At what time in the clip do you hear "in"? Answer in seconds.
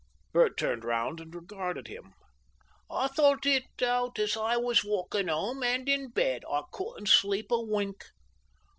5.87-6.09